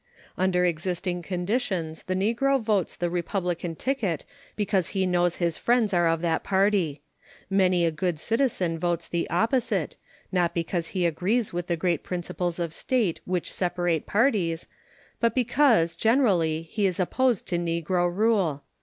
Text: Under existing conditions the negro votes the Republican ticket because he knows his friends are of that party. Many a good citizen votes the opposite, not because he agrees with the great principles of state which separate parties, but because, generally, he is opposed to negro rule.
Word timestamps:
Under 0.35 0.65
existing 0.65 1.21
conditions 1.21 2.01
the 2.01 2.15
negro 2.15 2.59
votes 2.59 2.95
the 2.95 3.07
Republican 3.07 3.75
ticket 3.75 4.25
because 4.55 4.87
he 4.97 5.05
knows 5.05 5.35
his 5.35 5.59
friends 5.59 5.93
are 5.93 6.07
of 6.07 6.21
that 6.21 6.43
party. 6.43 7.03
Many 7.51 7.85
a 7.85 7.91
good 7.91 8.19
citizen 8.19 8.79
votes 8.79 9.07
the 9.07 9.29
opposite, 9.29 9.97
not 10.31 10.55
because 10.55 10.87
he 10.97 11.05
agrees 11.05 11.53
with 11.53 11.67
the 11.67 11.77
great 11.77 12.01
principles 12.01 12.57
of 12.57 12.73
state 12.73 13.19
which 13.25 13.53
separate 13.53 14.07
parties, 14.07 14.65
but 15.19 15.35
because, 15.35 15.95
generally, 15.95 16.63
he 16.63 16.87
is 16.87 16.99
opposed 16.99 17.47
to 17.49 17.59
negro 17.59 18.11
rule. 18.11 18.63